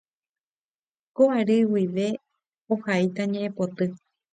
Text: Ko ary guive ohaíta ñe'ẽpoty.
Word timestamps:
Ko 1.15 1.23
ary 1.39 1.57
guive 1.71 2.07
ohaíta 2.73 3.23
ñe'ẽpoty. 3.31 3.85